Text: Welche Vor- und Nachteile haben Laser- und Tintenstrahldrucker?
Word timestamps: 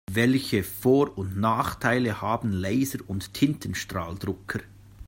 Welche 0.11 0.63
Vor- 0.63 1.15
und 1.15 1.37
Nachteile 1.39 2.21
haben 2.23 2.51
Laser- 2.51 3.07
und 3.07 3.35
Tintenstrahldrucker? 3.35 4.61